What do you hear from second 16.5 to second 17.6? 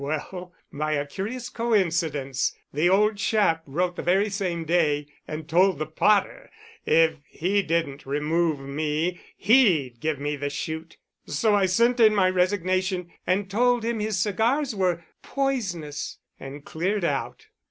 cleared out."